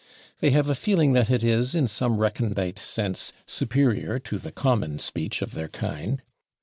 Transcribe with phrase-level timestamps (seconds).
[0.39, 4.97] They have a feeling that it is, in some recondite sense, superior to the common
[4.97, 6.23] speech of their kind.